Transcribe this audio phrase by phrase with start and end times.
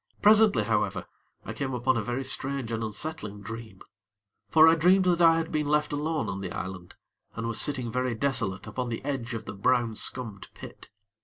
[0.19, 1.05] Presently, however,
[1.45, 3.81] I came upon a very strange and unsettling dream;
[4.49, 6.95] for I dreamed that I had been left alone on the island,
[7.35, 10.89] and was sitting very desolate upon the edge of the brown scummed pit.